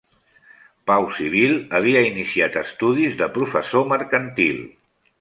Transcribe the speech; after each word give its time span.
Pau 0.91 1.05
Civil 1.17 1.53
havia 1.81 2.03
iniciat 2.09 2.59
estudis 2.65 3.23
de 3.23 3.31
professor 3.39 3.89
mercantil. 3.97 4.63